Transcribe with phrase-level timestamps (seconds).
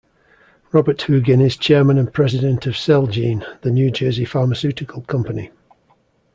[0.71, 5.51] Robert Hugin is Chairman and President of Celgene, the New Jersey pharmaceutical company.